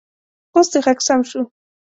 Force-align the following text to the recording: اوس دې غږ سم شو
اوس 0.53 0.67
دې 0.73 0.79
غږ 0.85 0.99
سم 1.07 1.21
شو 1.29 1.41